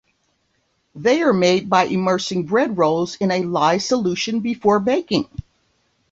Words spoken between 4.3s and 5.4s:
before baking.